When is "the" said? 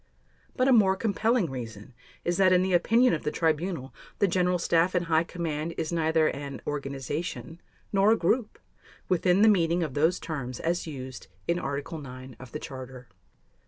2.63-2.73, 3.21-3.29, 4.17-4.27, 9.43-9.47, 12.51-12.57